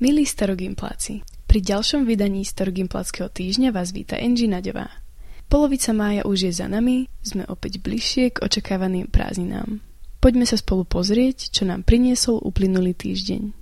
Milí 0.00 0.24
starogimpláci, 0.24 1.20
pri 1.44 1.60
ďalšom 1.60 2.08
vydaní 2.08 2.40
starogimpláckého 2.40 3.28
týždňa 3.28 3.68
vás 3.68 3.92
víta 3.92 4.16
Angie 4.16 4.48
Naďová. 4.48 4.88
Polovica 5.44 5.92
mája 5.92 6.24
už 6.24 6.48
je 6.48 6.52
za 6.56 6.72
nami, 6.72 7.04
sme 7.20 7.44
opäť 7.44 7.84
bližšie 7.84 8.32
k 8.32 8.40
očakávaným 8.40 9.12
prázdninám. 9.12 9.84
Poďme 10.16 10.48
sa 10.48 10.56
spolu 10.56 10.88
pozrieť, 10.88 11.52
čo 11.52 11.68
nám 11.68 11.84
priniesol 11.84 12.40
uplynulý 12.40 12.96
týždeň. 12.96 13.52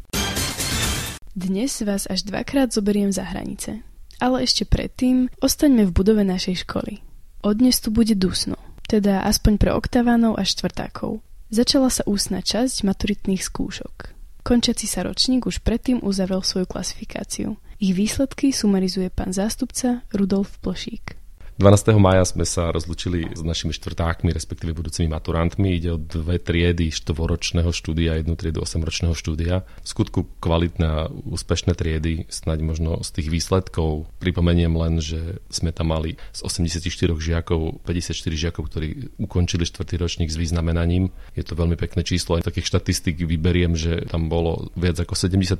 Dnes 1.34 1.74
vás 1.82 2.06
až 2.06 2.22
dvakrát 2.22 2.70
zoberiem 2.70 3.10
za 3.10 3.26
hranice. 3.26 3.82
Ale 4.22 4.46
ešte 4.46 4.62
predtým 4.62 5.34
ostaňme 5.42 5.90
v 5.90 5.94
budove 5.94 6.22
našej 6.22 6.62
školy. 6.62 7.02
Od 7.42 7.58
dnes 7.58 7.82
tu 7.82 7.90
bude 7.90 8.14
dusno, 8.14 8.54
teda 8.86 9.26
aspoň 9.26 9.58
pre 9.58 9.74
oktavánov 9.74 10.38
a 10.38 10.46
štvrtákov. 10.46 11.18
Začala 11.50 11.90
sa 11.90 12.06
ústna 12.06 12.46
časť 12.46 12.86
maturitných 12.86 13.42
skúšok. 13.42 14.17
Končiaci 14.48 14.88
sa 14.88 15.04
ročník 15.04 15.44
už 15.44 15.60
predtým 15.60 16.00
uzavrel 16.00 16.40
svoju 16.40 16.64
klasifikáciu. 16.64 17.60
Ich 17.84 17.92
výsledky 17.92 18.48
sumarizuje 18.48 19.12
pán 19.12 19.36
zástupca 19.36 20.00
Rudolf 20.08 20.56
Plošík. 20.64 21.20
12. 21.58 21.98
maja 21.98 22.22
sme 22.22 22.46
sa 22.46 22.70
rozlučili 22.70 23.34
s 23.34 23.42
našimi 23.42 23.74
štvrtákmi, 23.74 24.30
respektíve 24.30 24.78
budúcimi 24.78 25.10
maturantmi. 25.10 25.74
Ide 25.74 25.90
o 25.90 25.98
dve 25.98 26.38
triedy 26.38 26.94
štvoročného 26.94 27.74
štúdia, 27.74 28.14
jednu 28.14 28.38
triedu 28.38 28.62
osemročného 28.62 29.10
štúdia. 29.10 29.66
V 29.82 29.88
skutku 29.90 30.30
kvalitné 30.38 30.86
a 30.86 31.10
úspešné 31.10 31.74
triedy, 31.74 32.30
snáď 32.30 32.62
možno 32.62 33.02
z 33.02 33.10
tých 33.10 33.34
výsledkov. 33.34 34.06
Pripomeniem 34.22 34.70
len, 34.70 35.02
že 35.02 35.42
sme 35.50 35.74
tam 35.74 35.90
mali 35.90 36.14
z 36.30 36.46
84 36.46 36.78
žiakov 37.18 37.82
54 37.82 38.38
žiakov, 38.38 38.70
ktorí 38.70 39.18
ukončili 39.18 39.66
štvrtý 39.66 39.98
ročník 39.98 40.30
s 40.30 40.38
významenaním. 40.38 41.10
Je 41.34 41.42
to 41.42 41.58
veľmi 41.58 41.74
pekné 41.74 42.06
číslo. 42.06 42.38
Aj 42.38 42.46
takých 42.46 42.70
štatistik 42.70 43.18
vyberiem, 43.18 43.74
že 43.74 44.06
tam 44.06 44.30
bolo 44.30 44.70
viac 44.78 45.02
ako 45.02 45.18
70% 45.18 45.58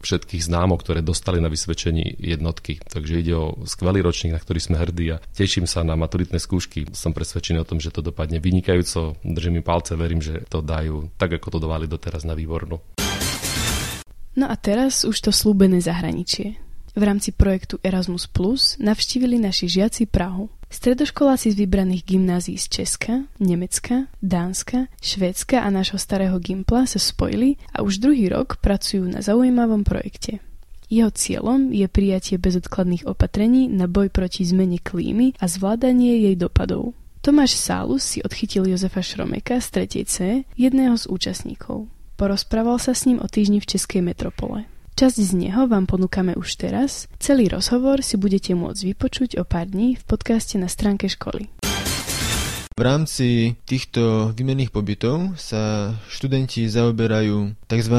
všetkých 0.00 0.40
známok, 0.40 0.80
ktoré 0.80 1.04
dostali 1.04 1.36
na 1.36 1.52
vysvedčení 1.52 2.16
jednotky. 2.16 2.80
Takže 2.80 3.20
ide 3.20 3.36
o 3.36 3.60
skvelý 3.68 4.00
ročník, 4.00 4.32
na 4.32 4.40
ktorý 4.40 4.56
sme 4.56 4.80
hrdí 4.80 5.12
a 5.12 5.20
Teším 5.34 5.66
sa 5.66 5.82
na 5.82 5.98
maturitné 5.98 6.38
skúšky. 6.38 6.86
Som 6.94 7.10
presvedčený 7.10 7.58
o 7.58 7.66
tom, 7.66 7.82
že 7.82 7.90
to 7.90 8.06
dopadne 8.06 8.38
vynikajúco. 8.38 9.18
Držím 9.26 9.58
im 9.58 9.66
palce, 9.66 9.98
verím, 9.98 10.22
že 10.22 10.46
to 10.46 10.62
dajú 10.62 11.10
tak, 11.18 11.34
ako 11.42 11.58
to 11.58 11.58
dovali 11.58 11.90
doteraz 11.90 12.22
na 12.22 12.38
výbornú. 12.38 12.78
No 14.38 14.46
a 14.46 14.54
teraz 14.54 15.02
už 15.02 15.18
to 15.18 15.30
slúbené 15.34 15.82
zahraničie. 15.82 16.54
V 16.94 17.02
rámci 17.02 17.34
projektu 17.34 17.82
Erasmus 17.82 18.30
Plus 18.30 18.78
navštívili 18.78 19.42
naši 19.42 19.66
žiaci 19.66 20.06
Prahu. 20.06 20.46
Stredoškoláci 20.70 21.50
z 21.50 21.58
vybraných 21.66 22.06
gymnázií 22.06 22.54
z 22.54 22.70
Česka, 22.70 23.26
Nemecka, 23.42 24.06
Dánska, 24.22 24.86
Švédska 25.02 25.66
a 25.66 25.68
nášho 25.70 25.98
starého 25.98 26.38
Gimpla 26.38 26.86
sa 26.86 27.02
spojili 27.02 27.58
a 27.74 27.82
už 27.82 27.98
druhý 27.98 28.30
rok 28.30 28.62
pracujú 28.62 29.02
na 29.10 29.18
zaujímavom 29.18 29.82
projekte. 29.82 30.38
Jeho 30.94 31.10
cieľom 31.10 31.74
je 31.74 31.90
prijatie 31.90 32.38
bezodkladných 32.38 33.10
opatrení 33.10 33.66
na 33.66 33.90
boj 33.90 34.14
proti 34.14 34.46
zmene 34.46 34.78
klímy 34.78 35.34
a 35.42 35.50
zvládanie 35.50 36.30
jej 36.30 36.38
dopadov. 36.38 36.94
Tomáš 37.18 37.58
Sálus 37.58 38.06
si 38.06 38.22
odchytil 38.22 38.70
Jozefa 38.70 39.02
Šromeka 39.02 39.58
z 39.58 39.90
3. 39.90 40.06
C, 40.06 40.16
jedného 40.54 40.94
z 40.94 41.10
účastníkov. 41.10 41.90
Porozprával 42.14 42.78
sa 42.78 42.94
s 42.94 43.10
ním 43.10 43.18
o 43.18 43.26
týždni 43.26 43.58
v 43.58 43.74
Českej 43.74 44.06
metropole. 44.06 44.70
Časť 44.94 45.18
z 45.18 45.32
neho 45.34 45.66
vám 45.66 45.90
ponúkame 45.90 46.38
už 46.38 46.62
teraz, 46.62 47.10
celý 47.18 47.50
rozhovor 47.50 47.98
si 48.06 48.14
budete 48.14 48.54
môcť 48.54 48.94
vypočuť 48.94 49.42
o 49.42 49.42
pár 49.42 49.66
dní 49.66 49.98
v 49.98 50.04
podcaste 50.06 50.62
na 50.62 50.70
stránke 50.70 51.10
školy. 51.10 51.50
V 52.74 52.82
rámci 52.82 53.54
týchto 53.70 54.34
výmenných 54.34 54.74
pobytov 54.74 55.38
sa 55.38 55.94
študenti 56.10 56.66
zaoberajú 56.66 57.54
tzv. 57.70 57.96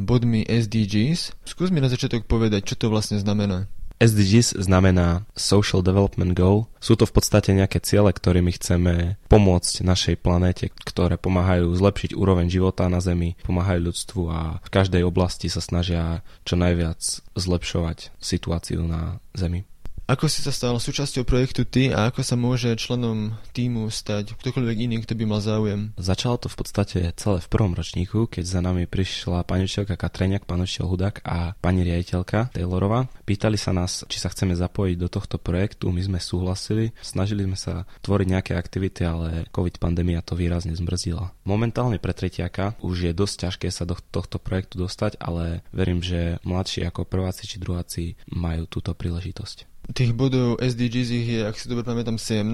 bodmi 0.00 0.40
SDGs. 0.48 1.36
Skús 1.44 1.68
mi 1.68 1.84
na 1.84 1.92
začiatok 1.92 2.24
povedať, 2.24 2.64
čo 2.64 2.80
to 2.80 2.88
vlastne 2.88 3.20
znamená. 3.20 3.68
SDGs 4.00 4.56
znamená 4.56 5.28
Social 5.36 5.84
Development 5.84 6.32
Goal. 6.32 6.64
Sú 6.80 6.96
to 6.96 7.04
v 7.04 7.12
podstate 7.12 7.52
nejaké 7.52 7.84
ciele, 7.84 8.08
ktorými 8.08 8.56
chceme 8.56 9.20
pomôcť 9.28 9.84
našej 9.84 10.16
planéte, 10.24 10.72
ktoré 10.72 11.20
pomáhajú 11.20 11.68
zlepšiť 11.76 12.16
úroveň 12.16 12.48
života 12.48 12.88
na 12.88 13.04
Zemi, 13.04 13.36
pomáhajú 13.44 13.92
ľudstvu 13.92 14.22
a 14.32 14.64
v 14.64 14.68
každej 14.72 15.04
oblasti 15.04 15.52
sa 15.52 15.60
snažia 15.60 16.24
čo 16.48 16.56
najviac 16.56 17.20
zlepšovať 17.36 18.16
situáciu 18.16 18.80
na 18.80 19.20
Zemi. 19.36 19.68
Ako 20.10 20.26
si 20.26 20.42
sa 20.42 20.50
stal 20.50 20.74
súčasťou 20.74 21.22
projektu 21.22 21.62
ty 21.62 21.94
a 21.94 22.10
ako 22.10 22.26
sa 22.26 22.34
môže 22.34 22.74
členom 22.74 23.38
týmu 23.54 23.86
stať 23.94 24.34
ktokoľvek 24.42 24.90
iný, 24.90 25.06
kto 25.06 25.14
by 25.14 25.22
mal 25.22 25.38
záujem? 25.38 25.94
Začalo 25.94 26.34
to 26.34 26.50
v 26.50 26.58
podstate 26.58 26.98
celé 27.14 27.38
v 27.38 27.46
prvom 27.46 27.78
ročníku, 27.78 28.26
keď 28.26 28.42
za 28.42 28.58
nami 28.58 28.90
prišla 28.90 29.46
pani 29.46 29.70
učiteľka 29.70 29.94
Katreniak, 29.94 30.50
pán 30.50 30.66
učiteľ 30.66 30.86
Hudák 30.90 31.22
a 31.22 31.54
pani 31.62 31.86
riaditeľka 31.86 32.50
Taylorová. 32.50 33.06
Pýtali 33.22 33.54
sa 33.54 33.70
nás, 33.70 34.02
či 34.10 34.18
sa 34.18 34.34
chceme 34.34 34.58
zapojiť 34.58 34.98
do 34.98 35.06
tohto 35.06 35.38
projektu, 35.38 35.94
my 35.94 36.02
sme 36.02 36.18
súhlasili, 36.18 36.90
snažili 36.98 37.46
sme 37.46 37.54
sa 37.54 37.86
tvoriť 38.02 38.26
nejaké 38.34 38.58
aktivity, 38.58 39.06
ale 39.06 39.46
COVID 39.54 39.78
pandémia 39.78 40.26
to 40.26 40.34
výrazne 40.34 40.74
zmrzila. 40.74 41.30
Momentálne 41.46 42.02
pre 42.02 42.10
tretiaka 42.10 42.74
už 42.82 43.06
je 43.06 43.12
dosť 43.14 43.46
ťažké 43.46 43.70
sa 43.70 43.86
do 43.86 43.94
tohto 44.10 44.42
projektu 44.42 44.74
dostať, 44.74 45.22
ale 45.22 45.62
verím, 45.70 46.02
že 46.02 46.42
mladší 46.42 46.82
ako 46.90 47.06
prváci 47.06 47.46
či 47.46 47.62
druháci 47.62 48.18
majú 48.26 48.66
túto 48.66 48.90
príležitosť. 48.90 49.70
Tých 49.90 50.14
bodov 50.14 50.62
SDGs 50.62 51.08
ich 51.10 51.28
je, 51.34 51.40
ak 51.42 51.58
si 51.58 51.66
dobre 51.66 51.82
pamätám, 51.82 52.14
17. 52.14 52.46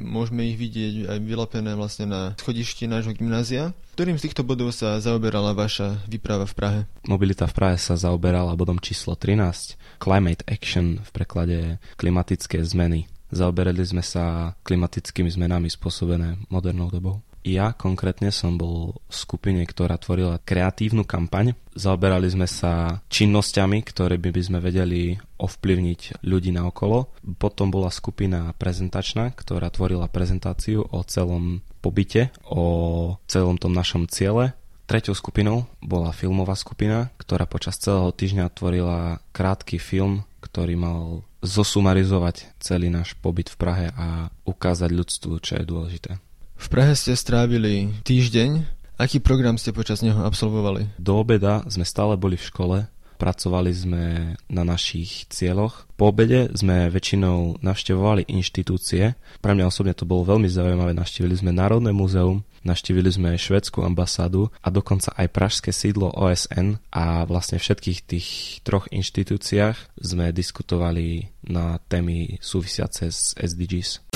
Môžeme 0.00 0.48
ich 0.48 0.56
vidieť 0.56 1.12
aj 1.12 1.18
vylapené 1.20 1.76
vlastne 1.76 2.08
na 2.08 2.20
schodišti 2.40 2.88
nášho 2.88 3.12
gymnázia. 3.12 3.76
Ktorým 4.00 4.16
z 4.16 4.30
týchto 4.30 4.48
bodov 4.48 4.72
sa 4.72 4.96
zaoberala 4.96 5.52
vaša 5.52 6.00
výprava 6.08 6.48
v 6.48 6.54
Prahe? 6.56 6.80
Mobilita 7.04 7.44
v 7.44 7.52
Prahe 7.52 7.76
sa 7.76 8.00
zaoberala 8.00 8.56
bodom 8.56 8.80
číslo 8.80 9.12
13. 9.12 9.76
Climate 10.00 10.40
Action 10.48 11.04
v 11.04 11.10
preklade 11.12 11.58
klimatické 12.00 12.64
zmeny. 12.64 13.04
Zaoberali 13.28 13.84
sme 13.84 14.00
sa 14.00 14.56
klimatickými 14.64 15.28
zmenami 15.28 15.68
spôsobené 15.68 16.40
modernou 16.48 16.88
dobou. 16.88 17.20
Ja 17.40 17.72
konkrétne 17.72 18.28
som 18.28 18.60
bol 18.60 19.00
v 19.08 19.14
skupine, 19.16 19.64
ktorá 19.64 19.96
tvorila 19.96 20.36
kreatívnu 20.44 21.08
kampaň. 21.08 21.56
Zaoberali 21.72 22.28
sme 22.28 22.44
sa 22.44 23.00
činnosťami, 23.08 23.80
ktoré 23.80 24.20
by, 24.20 24.28
by 24.28 24.42
sme 24.44 24.58
vedeli 24.60 25.16
ovplyvniť 25.40 26.20
ľudí 26.20 26.52
na 26.52 26.68
okolo. 26.68 27.08
Potom 27.40 27.72
bola 27.72 27.88
skupina 27.88 28.52
prezentačná, 28.60 29.32
ktorá 29.32 29.72
tvorila 29.72 30.12
prezentáciu 30.12 30.84
o 30.84 31.00
celom 31.08 31.64
pobyte, 31.80 32.28
o 32.44 33.16
celom 33.24 33.56
tom 33.56 33.72
našom 33.72 34.04
ciele. 34.04 34.52
Treťou 34.84 35.16
skupinou 35.16 35.64
bola 35.80 36.12
filmová 36.12 36.52
skupina, 36.58 37.08
ktorá 37.16 37.48
počas 37.48 37.80
celého 37.80 38.12
týždňa 38.12 38.52
tvorila 38.52 39.22
krátky 39.32 39.80
film, 39.80 40.28
ktorý 40.44 40.76
mal 40.76 41.24
zosumarizovať 41.40 42.52
celý 42.60 42.92
náš 42.92 43.16
pobyt 43.16 43.48
v 43.48 43.56
Prahe 43.56 43.86
a 43.96 44.28
ukázať 44.44 44.90
ľudstvu, 44.92 45.32
čo 45.40 45.56
je 45.56 45.64
dôležité. 45.64 46.12
V 46.60 46.68
Prahe 46.68 46.92
ste 46.92 47.16
strávili 47.16 47.88
týždeň. 48.04 48.68
Aký 49.00 49.16
program 49.16 49.56
ste 49.56 49.72
počas 49.72 50.04
neho 50.04 50.20
absolvovali? 50.20 50.92
Do 51.00 51.16
obeda 51.16 51.64
sme 51.72 51.88
stále 51.88 52.20
boli 52.20 52.36
v 52.36 52.46
škole, 52.52 52.76
pracovali 53.16 53.72
sme 53.72 54.04
na 54.52 54.62
našich 54.68 55.24
cieľoch. 55.32 55.88
Po 55.96 56.12
obede 56.12 56.52
sme 56.52 56.92
väčšinou 56.92 57.64
navštevovali 57.64 58.28
inštitúcie. 58.28 59.16
Pre 59.40 59.52
mňa 59.56 59.72
osobne 59.72 59.96
to 59.96 60.04
bolo 60.04 60.28
veľmi 60.28 60.52
zaujímavé. 60.52 60.92
Navštívili 60.92 61.40
sme 61.40 61.56
Národné 61.56 61.96
múzeum, 61.96 62.44
navštívili 62.60 63.08
sme 63.08 63.40
švedskú 63.40 63.80
ambasádu 63.80 64.52
a 64.60 64.68
dokonca 64.68 65.16
aj 65.16 65.32
pražské 65.32 65.72
sídlo 65.72 66.12
OSN 66.12 66.76
a 66.92 67.24
vlastne 67.24 67.56
v 67.56 67.64
všetkých 67.64 67.98
tých 68.04 68.28
troch 68.68 68.84
inštitúciách 68.92 69.96
sme 69.96 70.28
diskutovali 70.28 71.24
na 71.48 71.80
témy 71.88 72.36
súvisiace 72.36 73.08
s 73.08 73.32
SDGs. 73.40 74.09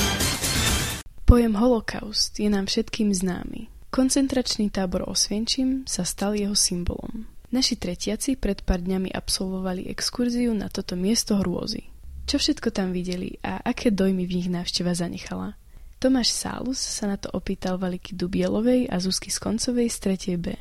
Pojem 1.24 1.56
holokaust 1.56 2.36
je 2.36 2.52
nám 2.52 2.68
všetkým 2.68 3.08
známy. 3.08 3.72
Koncentračný 3.88 4.68
tábor 4.68 5.08
Osvienčim 5.08 5.88
sa 5.88 6.04
stal 6.04 6.36
jeho 6.36 6.52
symbolom. 6.52 7.24
Naši 7.48 7.80
tretiaci 7.80 8.36
pred 8.36 8.60
pár 8.60 8.84
dňami 8.84 9.08
absolvovali 9.08 9.88
exkurziu 9.88 10.52
na 10.52 10.68
toto 10.68 11.00
miesto 11.00 11.40
hrôzy. 11.40 11.88
Čo 12.28 12.36
všetko 12.36 12.68
tam 12.76 12.92
videli 12.92 13.40
a 13.40 13.56
aké 13.64 13.88
dojmy 13.88 14.28
v 14.28 14.36
nich 14.36 14.48
návšteva 14.52 14.92
zanechala? 14.92 15.56
Tomáš 15.96 16.28
Sálus 16.36 16.76
sa 16.76 17.08
na 17.08 17.16
to 17.16 17.32
opýtal 17.32 17.80
Valiky 17.80 18.12
Dubielovej 18.12 18.92
a 18.92 19.00
Zuzky 19.00 19.32
Skoncovej 19.32 19.88
z 19.88 20.36
3. 20.36 20.44
B. 20.44 20.52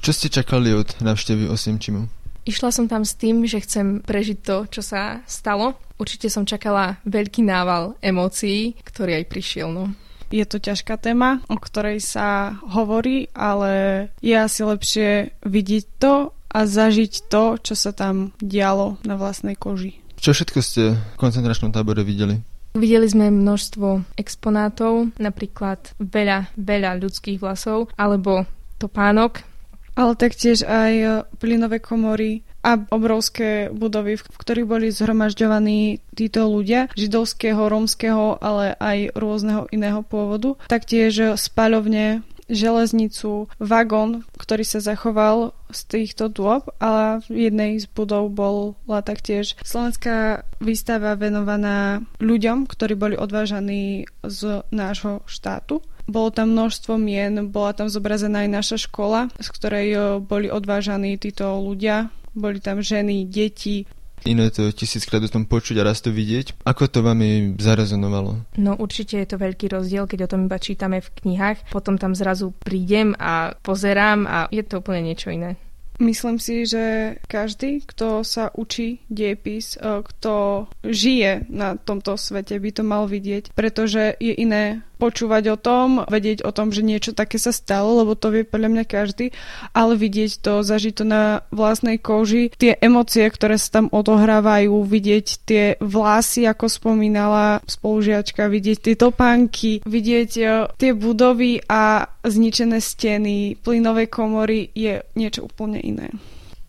Čo 0.00 0.16
ste 0.16 0.32
čakali 0.32 0.72
od 0.72 0.96
návštevy 1.04 1.44
Osiemčimu? 1.52 2.23
Išla 2.44 2.68
som 2.76 2.84
tam 2.84 3.08
s 3.08 3.16
tým, 3.16 3.48
že 3.48 3.64
chcem 3.64 4.04
prežiť 4.04 4.38
to, 4.44 4.56
čo 4.68 4.84
sa 4.84 5.24
stalo. 5.24 5.80
Určite 5.96 6.28
som 6.28 6.44
čakala 6.44 7.00
veľký 7.08 7.40
nával 7.40 7.96
emócií, 8.04 8.76
ktorý 8.84 9.24
aj 9.24 9.30
prišiel. 9.32 9.72
No. 9.72 9.96
Je 10.28 10.44
to 10.44 10.60
ťažká 10.60 11.00
téma, 11.00 11.40
o 11.48 11.56
ktorej 11.56 12.04
sa 12.04 12.60
hovorí, 12.68 13.32
ale 13.32 14.06
je 14.20 14.36
asi 14.36 14.60
lepšie 14.60 15.40
vidieť 15.40 15.84
to 15.96 16.36
a 16.52 16.58
zažiť 16.68 17.32
to, 17.32 17.56
čo 17.64 17.74
sa 17.74 17.96
tam 17.96 18.36
dialo 18.42 19.00
na 19.08 19.16
vlastnej 19.16 19.56
koži. 19.56 19.96
Čo 20.20 20.36
všetko 20.36 20.58
ste 20.60 20.82
v 21.00 21.16
koncentračnom 21.16 21.72
tábore 21.72 22.04
videli? 22.04 22.44
Videli 22.74 23.06
sme 23.06 23.30
množstvo 23.30 24.18
exponátov, 24.18 25.14
napríklad 25.22 25.94
veľa, 26.02 26.50
veľa 26.58 26.98
ľudských 26.98 27.38
vlasov 27.38 27.88
alebo 27.94 28.42
topánok, 28.82 29.53
ale 29.94 30.12
taktiež 30.18 30.66
aj 30.66 31.26
plynové 31.38 31.78
komory 31.78 32.42
a 32.64 32.80
obrovské 32.90 33.68
budovy, 33.70 34.16
v 34.16 34.24
ktorých 34.24 34.66
boli 34.66 34.88
zhromažďovaní 34.88 36.00
títo 36.16 36.48
ľudia 36.48 36.88
židovského, 36.96 37.68
rómskeho, 37.68 38.40
ale 38.40 38.72
aj 38.80 39.12
rôzneho 39.14 39.68
iného 39.68 40.00
pôvodu. 40.00 40.56
Taktiež 40.66 41.36
spaľovne 41.36 42.24
železnicu, 42.44 43.48
vagón, 43.56 44.28
ktorý 44.36 44.68
sa 44.68 44.76
zachoval 44.84 45.56
z 45.72 45.80
týchto 45.88 46.28
dôb 46.28 46.68
a 46.76 47.24
v 47.24 47.48
jednej 47.48 47.80
z 47.80 47.88
budov 47.88 48.28
bola 48.36 49.00
taktiež 49.00 49.56
slovenská 49.64 50.44
výstava 50.60 51.16
venovaná 51.16 52.04
ľuďom, 52.20 52.68
ktorí 52.68 53.00
boli 53.00 53.16
odvážaní 53.16 54.04
z 54.20 54.60
nášho 54.68 55.24
štátu. 55.24 55.80
Bolo 56.04 56.28
tam 56.30 56.52
množstvo 56.52 57.00
mien, 57.00 57.48
bola 57.48 57.72
tam 57.72 57.88
zobrazená 57.88 58.44
aj 58.44 58.50
naša 58.50 58.76
škola, 58.88 59.32
z 59.40 59.48
ktorej 59.48 59.88
eh, 59.92 60.00
boli 60.20 60.52
odvážaní 60.52 61.16
títo 61.16 61.58
ľudia. 61.60 62.12
Boli 62.34 62.58
tam 62.58 62.82
ženy, 62.82 63.30
deti, 63.30 63.86
iné 64.24 64.48
to 64.50 64.72
tisíckrát 64.72 65.20
o 65.22 65.30
tom 65.30 65.44
počuť 65.44 65.78
a 65.80 65.86
raz 65.86 66.00
to 66.00 66.10
vidieť. 66.10 66.64
Ako 66.64 66.88
to 66.88 67.04
vám 67.04 67.20
zarezonovalo? 67.60 68.40
No 68.56 68.72
určite 68.80 69.20
je 69.20 69.28
to 69.28 69.36
veľký 69.36 69.70
rozdiel, 69.70 70.08
keď 70.08 70.26
o 70.26 70.30
tom 70.32 70.48
iba 70.48 70.58
čítame 70.58 71.04
v 71.04 71.12
knihách. 71.22 71.70
Potom 71.70 72.00
tam 72.00 72.16
zrazu 72.16 72.56
prídem 72.64 73.12
a 73.20 73.52
pozerám 73.60 74.24
a 74.24 74.38
je 74.48 74.64
to 74.64 74.80
úplne 74.80 75.12
niečo 75.12 75.30
iné. 75.30 75.60
Myslím 76.02 76.42
si, 76.42 76.66
že 76.66 77.16
každý, 77.30 77.86
kto 77.86 78.26
sa 78.26 78.50
učí 78.50 78.98
diepis, 79.06 79.78
eh, 79.78 80.02
kto 80.02 80.66
žije 80.82 81.46
na 81.46 81.78
tomto 81.78 82.18
svete, 82.18 82.58
by 82.58 82.70
to 82.74 82.82
mal 82.82 83.06
vidieť, 83.06 83.54
pretože 83.54 84.18
je 84.18 84.34
iné 84.34 84.82
počúvať 84.96 85.54
o 85.54 85.56
tom, 85.58 86.02
vedieť 86.06 86.46
o 86.46 86.50
tom, 86.50 86.70
že 86.70 86.86
niečo 86.86 87.12
také 87.12 87.36
sa 87.36 87.50
stalo, 87.50 88.02
lebo 88.02 88.14
to 88.14 88.30
vie 88.30 88.42
podľa 88.46 88.68
mňa 88.70 88.84
každý, 88.86 89.26
ale 89.74 89.98
vidieť 89.98 90.40
to, 90.40 90.62
zažiť 90.62 90.94
to 90.98 91.04
na 91.04 91.44
vlastnej 91.50 91.98
koži, 92.00 92.50
tie 92.54 92.78
emócie, 92.78 93.26
ktoré 93.26 93.58
sa 93.58 93.82
tam 93.82 93.86
odohrávajú, 93.92 94.84
vidieť 94.86 95.26
tie 95.44 95.64
vlasy, 95.78 96.46
ako 96.48 96.66
spomínala 96.70 97.60
spolužiačka, 97.66 98.46
vidieť 98.50 98.78
tie 98.90 98.94
topánky, 98.94 99.82
vidieť 99.84 100.30
e, 100.38 100.44
tie 100.78 100.92
budovy 100.94 101.62
a 101.66 102.08
zničené 102.24 102.80
steny, 102.80 103.60
plynové 103.60 104.08
komory 104.08 104.72
je 104.72 105.04
niečo 105.14 105.46
úplne 105.46 105.78
iné. 105.82 106.08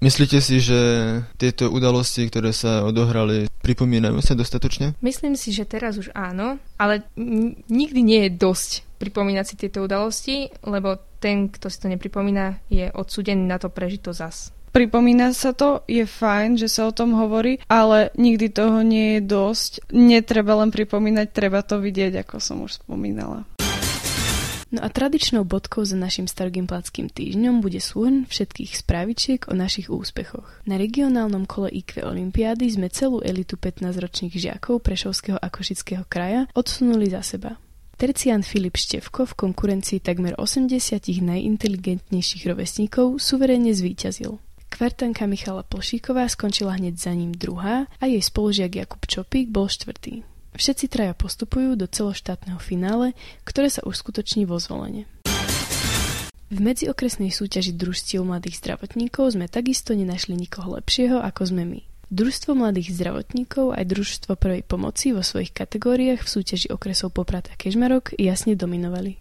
Myslíte 0.06 0.38
si, 0.38 0.62
že 0.62 0.78
tieto 1.42 1.74
udalosti, 1.74 2.30
ktoré 2.30 2.54
sa 2.54 2.86
odohrali, 2.86 3.50
pripomínajú 3.66 4.22
sa 4.22 4.38
dostatočne? 4.38 4.94
Myslím 5.02 5.34
si, 5.34 5.50
že 5.50 5.66
teraz 5.66 5.98
už 5.98 6.13
áno, 6.13 6.62
ale 6.78 7.10
nikdy 7.66 8.06
nie 8.06 8.30
je 8.30 8.38
dosť 8.38 8.86
pripomínať 9.02 9.46
si 9.50 9.56
tieto 9.57 9.81
udalosti, 9.81 10.54
lebo 10.62 11.02
ten, 11.18 11.50
kto 11.50 11.74
si 11.74 11.81
to 11.81 11.90
nepripomína, 11.90 12.62
je 12.69 12.94
odsudený 12.94 13.50
na 13.50 13.57
to 13.57 13.74
prežiť 13.74 14.02
to 14.06 14.13
zas. 14.13 14.54
Pripomína 14.78 15.34
sa 15.34 15.57
to, 15.57 15.81
je 15.90 16.06
fajn, 16.06 16.62
že 16.62 16.69
sa 16.69 16.86
o 16.86 16.94
tom 16.94 17.18
hovorí, 17.18 17.57
ale 17.66 18.13
nikdy 18.13 18.54
toho 18.54 18.86
nie 18.86 19.18
je 19.18 19.22
dosť. 19.25 19.90
Netreba 19.90 20.54
len 20.62 20.69
pripomínať, 20.69 21.34
treba 21.34 21.66
to 21.66 21.81
vidieť, 21.81 22.22
ako 22.22 22.36
som 22.38 22.62
už 22.62 22.84
spomínala. 22.84 23.48
No 24.75 24.83
a 24.83 24.92
tradičnou 24.92 25.48
bodkou 25.48 25.88
za 25.88 25.95
našim 25.95 26.27
starogimplackým 26.27 27.07
týždňom 27.07 27.63
bude 27.63 27.80
súhrn 27.80 28.27
všetkých 28.27 28.75
správičiek 28.75 29.48
o 29.48 29.56
našich 29.56 29.88
úspechoch. 29.88 30.44
Na 30.68 30.75
regionálnom 30.75 31.48
kole 31.48 31.72
IQ 31.72 32.04
Olympiády 32.04 32.68
sme 32.68 32.92
celú 32.92 33.24
elitu 33.24 33.56
15-ročných 33.56 34.36
žiakov 34.36 34.83
Prešovského 34.83 35.39
a 35.39 35.48
Košického 35.48 36.04
kraja 36.12 36.51
odsunuli 36.60 37.07
za 37.07 37.24
seba. 37.24 37.56
Tercián 37.95 38.44
Filip 38.44 38.75
Števko 38.75 39.24
v 39.31 39.48
konkurencii 39.48 40.04
takmer 40.04 40.36
80 40.36 40.75
najinteligentnejších 41.24 42.44
rovesníkov 42.44 43.24
suverénne 43.24 43.71
zvíťazil. 43.71 44.36
Kvartanka 44.68 45.24
Michala 45.24 45.63
Plšíková 45.63 46.28
skončila 46.28 46.75
hneď 46.75 47.00
za 47.00 47.16
ním 47.16 47.31
druhá 47.31 47.88
a 48.04 48.12
jej 48.12 48.19
spolužiak 48.19 48.75
Jakub 48.75 49.07
Čopík 49.07 49.48
bol 49.56 49.71
štvrtý. 49.71 50.34
Všetci 50.56 50.88
traja 50.88 51.12
postupujú 51.12 51.75
do 51.75 51.84
celoštátneho 51.84 52.57
finále, 52.63 53.12
ktoré 53.44 53.68
sa 53.68 53.84
uskutoční 53.84 54.48
vo 54.48 54.56
zvolenie. 54.56 55.04
V 56.48 56.63
medziokresnej 56.63 57.34
súťaži 57.34 57.75
družstiev 57.75 58.24
mladých 58.24 58.63
zdravotníkov 58.63 59.36
sme 59.36 59.52
takisto 59.52 59.92
nenašli 59.92 60.40
nikoho 60.40 60.80
lepšieho 60.80 61.19
ako 61.19 61.42
sme 61.44 61.63
my. 61.68 61.81
Družstvo 62.07 62.56
mladých 62.56 62.96
zdravotníkov 62.96 63.75
aj 63.75 63.84
Družstvo 63.90 64.38
prvej 64.40 64.63
pomoci 64.63 65.12
vo 65.12 65.25
svojich 65.25 65.52
kategóriách 65.52 66.22
v 66.24 66.31
súťaži 66.31 66.72
okresov 66.72 67.12
Poprad 67.12 67.52
a 67.52 67.57
Kežmarok 67.57 68.16
jasne 68.16 68.56
dominovali. 68.56 69.19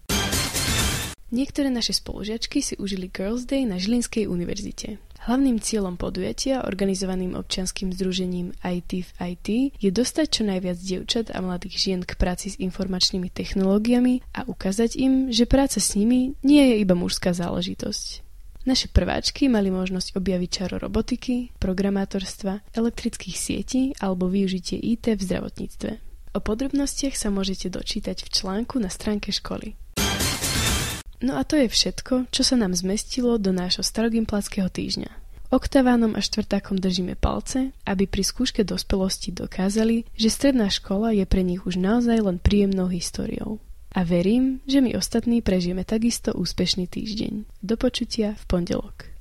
Niektoré 1.34 1.66
naše 1.72 1.96
spolužiačky 1.96 2.62
si 2.62 2.78
užili 2.78 3.10
Girls 3.10 3.42
Day 3.42 3.66
na 3.66 3.80
Žilinskej 3.80 4.30
univerzite. 4.30 5.02
Hlavným 5.24 5.56
cieľom 5.56 5.96
podujatia, 5.96 6.68
organizovaným 6.68 7.32
občianským 7.32 7.96
združením 7.96 8.52
IT 8.60 9.08
v 9.08 9.10
IT, 9.24 9.48
je 9.80 9.88
dostať 9.88 10.26
čo 10.28 10.42
najviac 10.44 10.76
dievčat 10.76 11.32
a 11.32 11.40
mladých 11.40 11.80
žien 11.80 12.00
k 12.04 12.12
práci 12.20 12.52
s 12.52 12.60
informačnými 12.60 13.32
technológiami 13.32 14.20
a 14.36 14.44
ukázať 14.44 15.00
im, 15.00 15.32
že 15.32 15.48
práca 15.48 15.80
s 15.80 15.96
nimi 15.96 16.36
nie 16.44 16.60
je 16.68 16.76
iba 16.84 16.92
mužská 16.92 17.32
záležitosť. 17.32 18.20
Naše 18.68 18.92
prváčky 18.92 19.48
mali 19.48 19.72
možnosť 19.72 20.12
objaviť 20.12 20.50
čaro 20.52 20.76
robotiky, 20.76 21.56
programátorstva, 21.56 22.76
elektrických 22.76 23.36
sietí 23.36 23.96
alebo 24.04 24.28
využitie 24.28 24.76
IT 24.76 25.08
v 25.08 25.24
zdravotníctve. 25.24 25.90
O 26.36 26.40
podrobnostiach 26.44 27.16
sa 27.16 27.32
môžete 27.32 27.72
dočítať 27.72 28.24
v 28.24 28.28
článku 28.28 28.76
na 28.76 28.92
stránke 28.92 29.32
školy. 29.32 29.72
No 31.22 31.38
a 31.38 31.46
to 31.46 31.54
je 31.54 31.70
všetko, 31.70 32.32
čo 32.34 32.42
sa 32.42 32.58
nám 32.58 32.74
zmestilo 32.74 33.38
do 33.38 33.54
nášho 33.54 33.86
starogimplackého 33.86 34.66
týždňa. 34.66 35.10
Oktavánom 35.54 36.18
a 36.18 36.20
štvrtákom 36.24 36.82
držíme 36.82 37.14
palce, 37.14 37.70
aby 37.86 38.10
pri 38.10 38.26
skúške 38.26 38.66
dospelosti 38.66 39.30
dokázali, 39.30 40.02
že 40.18 40.26
stredná 40.26 40.66
škola 40.66 41.14
je 41.14 41.22
pre 41.28 41.46
nich 41.46 41.62
už 41.62 41.78
naozaj 41.78 42.18
len 42.26 42.42
príjemnou 42.42 42.90
históriou. 42.90 43.62
A 43.94 44.02
verím, 44.02 44.58
že 44.66 44.82
my 44.82 44.98
ostatní 44.98 45.38
prežijeme 45.38 45.86
takisto 45.86 46.34
úspešný 46.34 46.90
týždeň. 46.90 47.62
Do 47.62 47.78
počutia 47.78 48.34
v 48.34 48.44
pondelok. 48.50 49.13